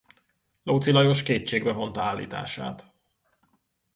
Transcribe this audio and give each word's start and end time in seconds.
Lóczy 0.65 0.91
Lajos 0.93 1.23
kétségbe 1.23 1.71
vonta 1.71 2.03
állítását. 2.03 2.93